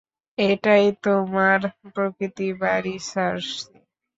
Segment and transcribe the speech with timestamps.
[0.37, 1.59] এটাই তোমার
[1.87, 3.63] প্রকৃতি বাড়ি, সার্সি।